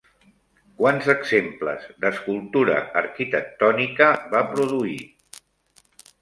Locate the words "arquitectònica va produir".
3.03-4.97